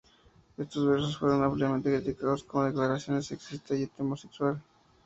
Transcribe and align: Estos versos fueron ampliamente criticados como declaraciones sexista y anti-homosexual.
Estos 0.57 0.87
versos 0.87 1.15
fueron 1.19 1.43
ampliamente 1.43 1.91
criticados 1.91 2.43
como 2.43 2.63
declaraciones 2.63 3.27
sexista 3.27 3.75
y 3.75 3.83
anti-homosexual. 3.83 4.59